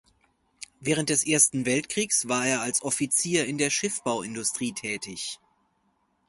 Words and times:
Während 0.79 1.09
des 1.09 1.27
Ersten 1.27 1.67
Weltkrieges 1.67 2.27
war 2.27 2.47
er 2.47 2.61
als 2.61 2.81
Offizier 2.81 3.45
in 3.45 3.59
der 3.59 3.69
Schiffbauindustrie 3.69 4.73
tätig. 4.73 5.39